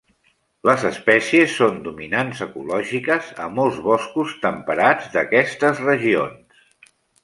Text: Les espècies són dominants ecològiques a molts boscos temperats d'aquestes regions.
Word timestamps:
Les 0.69 0.85
espècies 0.89 1.53
són 1.57 1.77
dominants 1.89 2.41
ecològiques 2.47 3.31
a 3.45 3.53
molts 3.61 3.79
boscos 3.91 4.37
temperats 4.49 5.17
d'aquestes 5.17 5.89
regions. 5.91 6.69